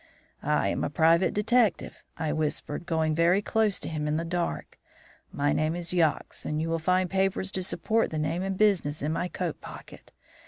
[0.41, 4.79] "'I am a private detective,' I whispered, going very close to him in the dark.
[5.31, 9.03] 'My name is Yox, and you will find papers to support the name and business
[9.03, 10.11] in my coat pocket.